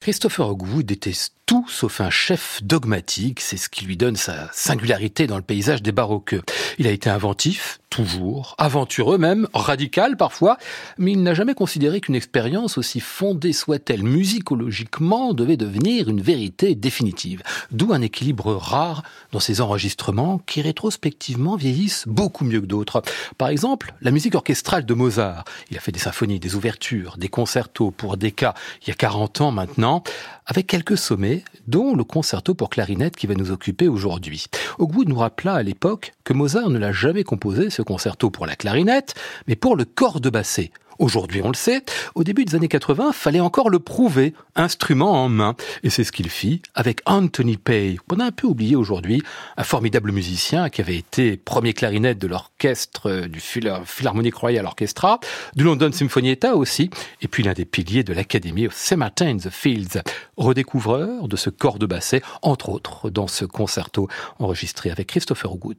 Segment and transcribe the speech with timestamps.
[0.00, 1.12] Christopher Hogwood était
[1.50, 5.82] tout sauf un chef dogmatique, c'est ce qui lui donne sa singularité dans le paysage
[5.82, 6.42] des baroqueux.
[6.78, 10.58] Il a été inventif, toujours, aventureux même, radical parfois,
[10.96, 16.76] mais il n'a jamais considéré qu'une expérience, aussi fondée soit-elle musicologiquement, devait devenir une vérité
[16.76, 17.42] définitive.
[17.72, 23.02] D'où un équilibre rare dans ses enregistrements qui rétrospectivement vieillissent beaucoup mieux que d'autres.
[23.38, 25.44] Par exemple, la musique orchestrale de Mozart.
[25.72, 28.94] Il a fait des symphonies, des ouvertures, des concertos pour des cas il y a
[28.94, 30.04] 40 ans maintenant,
[30.46, 34.46] avec quelques sommets, dont le concerto pour clarinette qui va nous occuper aujourd'hui.
[34.78, 38.56] Hogwood nous rappela à l'époque que Mozart ne l'a jamais composé, ce concerto pour la
[38.56, 39.14] clarinette,
[39.46, 40.70] mais pour le corps de basset.
[41.00, 41.82] Aujourd'hui, on le sait,
[42.14, 45.56] au début des années 80, fallait encore le prouver, instrument en main.
[45.82, 49.22] Et c'est ce qu'il fit avec Anthony Pay, qu'on a un peu oublié aujourd'hui,
[49.56, 55.20] un formidable musicien qui avait été premier clarinette de l'orchestre euh, du Philharmonic Royal Orchestra,
[55.56, 56.90] du London Symphonietta aussi,
[57.22, 58.98] et puis l'un des piliers de l'Académie of St.
[58.98, 60.02] Martin in the Fields,
[60.36, 65.78] redécouvreur de ce corps de basset, entre autres dans ce concerto enregistré avec Christopher Wood.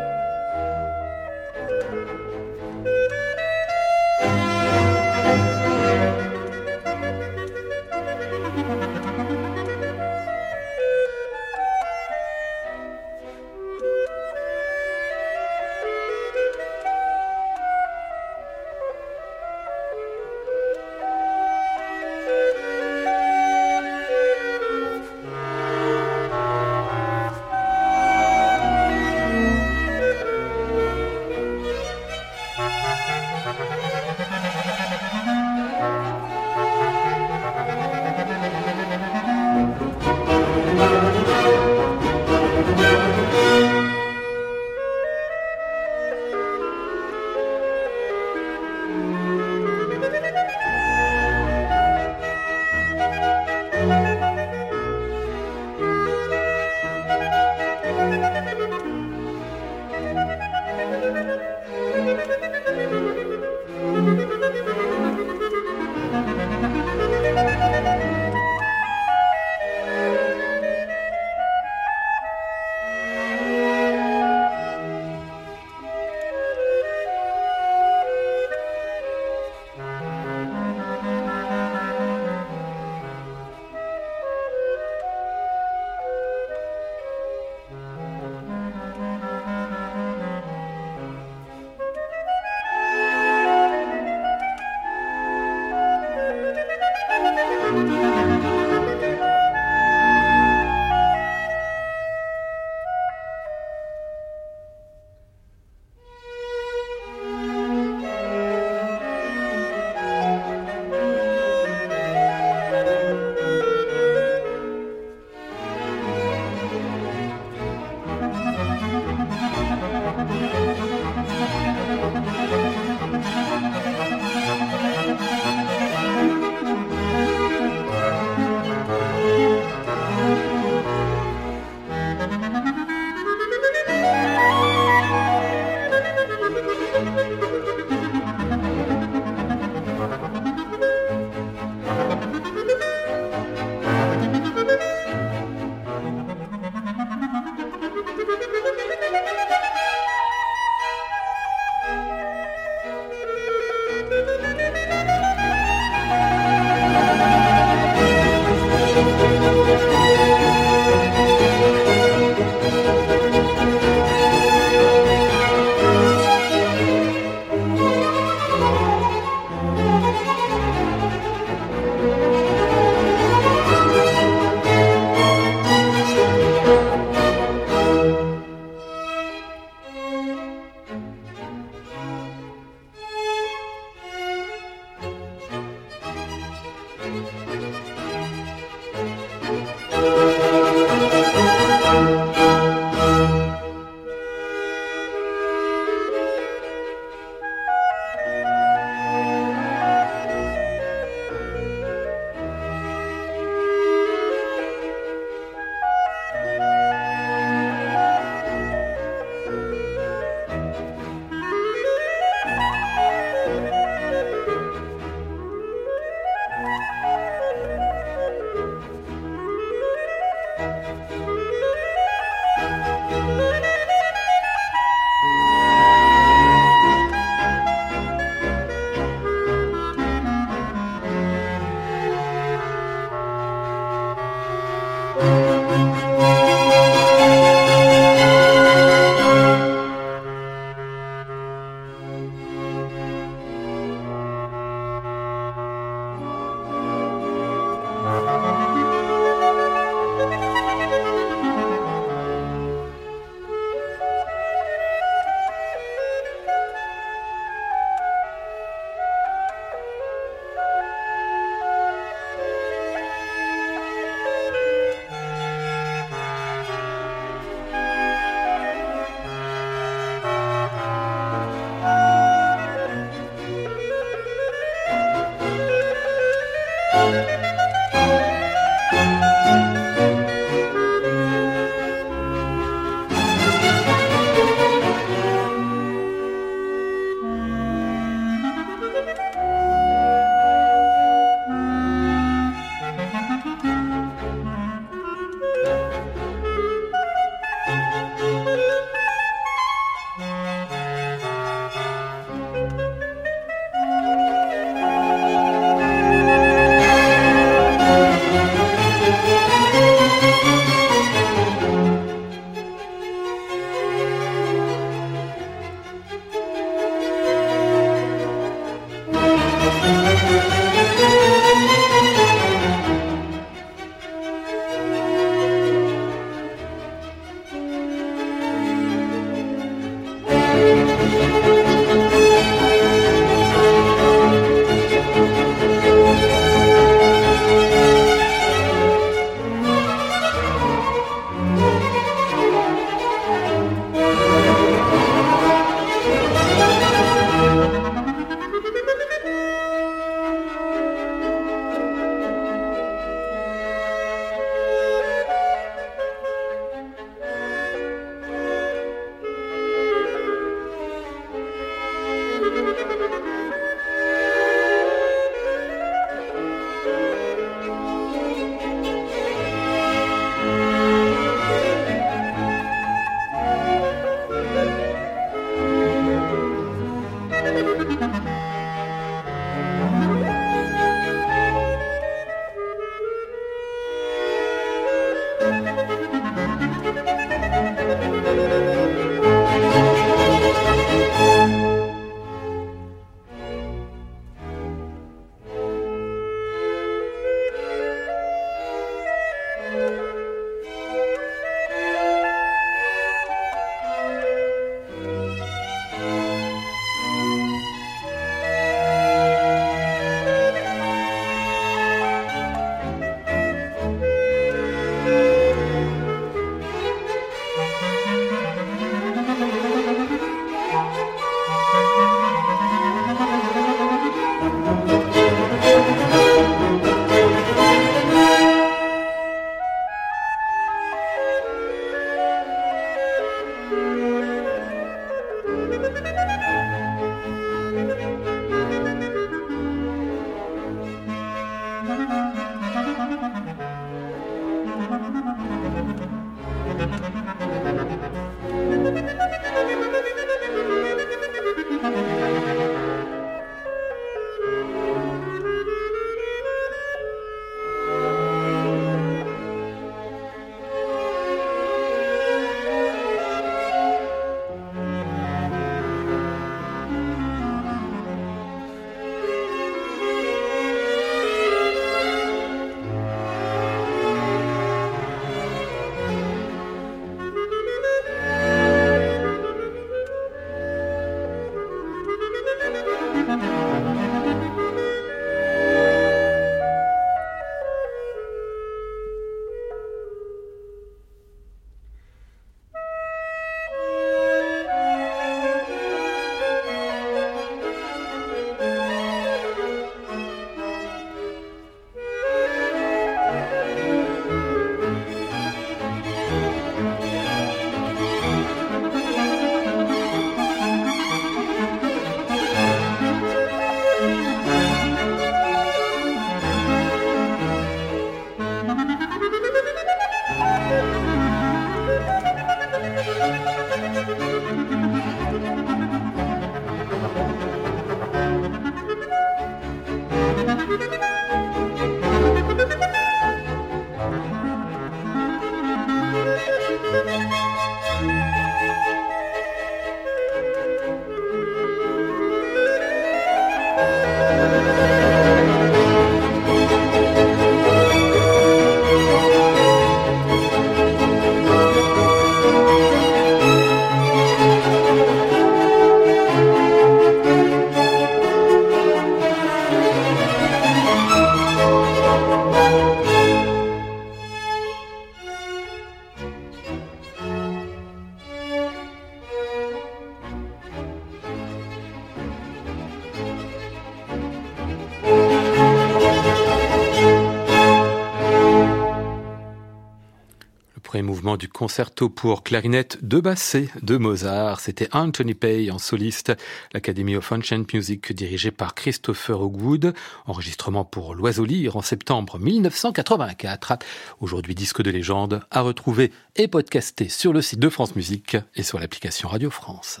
[581.02, 584.60] Mouvement du concerto pour clarinette de bassé de Mozart.
[584.60, 586.32] C'était Anthony Pay en soliste,
[586.72, 589.94] l'Academy of Ancient Music dirigée par Christopher Hogwood,
[590.26, 593.78] enregistrement pour l'Oiseau Lyre en septembre 1984.
[594.20, 598.62] Aujourd'hui disque de légende à retrouver et podcasté sur le site de France Musique et
[598.62, 600.00] sur l'application Radio France.